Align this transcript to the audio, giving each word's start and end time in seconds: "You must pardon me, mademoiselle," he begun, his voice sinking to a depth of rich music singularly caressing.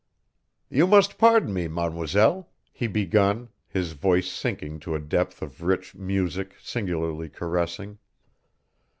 "You 0.67 0.87
must 0.87 1.19
pardon 1.19 1.53
me, 1.53 1.67
mademoiselle," 1.67 2.49
he 2.71 2.87
begun, 2.87 3.49
his 3.67 3.91
voice 3.91 4.31
sinking 4.31 4.79
to 4.79 4.95
a 4.95 4.99
depth 4.99 5.43
of 5.43 5.61
rich 5.61 5.93
music 5.93 6.55
singularly 6.59 7.29
caressing. 7.29 7.99